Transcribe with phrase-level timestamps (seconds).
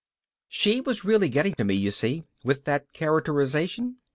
[0.49, 3.97] _She was really getting to me, you see, with that characterization.